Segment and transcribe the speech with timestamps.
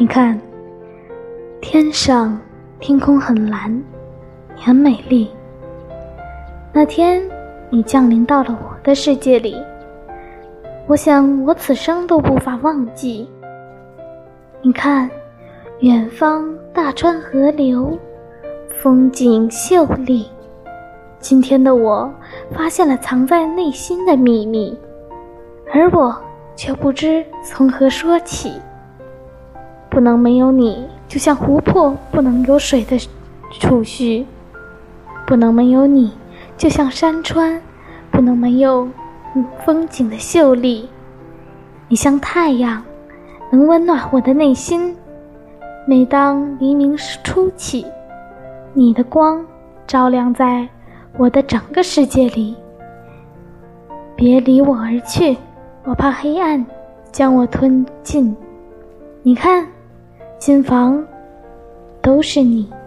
[0.00, 0.40] 你看，
[1.60, 2.40] 天上
[2.78, 3.68] 天空很蓝，
[4.54, 5.28] 你很美丽。
[6.72, 7.20] 那天
[7.68, 9.56] 你降临到了我的世界里，
[10.86, 13.28] 我想我此生都无法忘记。
[14.62, 15.10] 你看，
[15.80, 17.98] 远方大川河流，
[18.80, 20.28] 风景秀丽。
[21.18, 22.08] 今天的我
[22.52, 24.78] 发现了藏在内心的秘密，
[25.74, 26.16] 而我
[26.54, 28.52] 却不知从何说起。
[29.90, 32.96] 不能没有你，就像湖泊不能有水的
[33.58, 34.24] 储蓄；
[35.26, 36.12] 不能没有你，
[36.56, 37.60] 就像山川
[38.10, 38.86] 不能没有
[39.64, 40.88] 风景的秀丽。
[41.88, 42.82] 你像太阳，
[43.50, 44.94] 能温暖我的内心。
[45.86, 47.86] 每当黎明时初起，
[48.74, 49.44] 你的光
[49.86, 50.68] 照亮在
[51.16, 52.54] 我的整个世界里。
[54.14, 55.36] 别离我而去，
[55.84, 56.64] 我怕黑暗
[57.10, 58.36] 将我吞进。
[59.22, 59.66] 你看。
[60.38, 61.04] 心房
[62.00, 62.77] 都是你。